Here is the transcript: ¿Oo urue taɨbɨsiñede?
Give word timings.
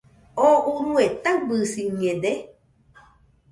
¿Oo 0.47 0.59
urue 0.75 1.05
taɨbɨsiñede? 1.23 2.33